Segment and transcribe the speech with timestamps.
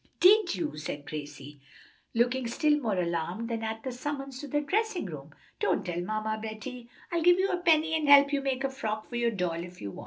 [0.19, 1.61] "Did you?" asked Gracie,
[2.15, 5.29] looking still more alarmed than at the summons to the dressing room.
[5.59, 6.89] "Don't tell mamma, Betty.
[7.11, 9.79] I'll give you a penny and help you make a frock for your doll if
[9.79, 9.99] you won't."